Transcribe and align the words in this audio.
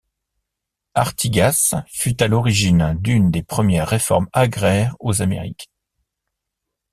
Artigas 0.95 1.75
fut 1.85 2.23
à 2.23 2.27
l'origine 2.27 2.95
d'une 2.99 3.29
des 3.29 3.43
premières 3.43 3.87
réformes 3.87 4.29
agraires 4.33 4.95
aux 4.99 5.21
Amériques. 5.21 5.69